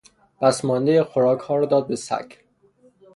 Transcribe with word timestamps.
پسماندهی 0.41 1.03
خوراکها 1.03 1.55
را 1.55 1.65
داد 1.65 1.87
به 1.87 1.95
سگ. 1.95 2.31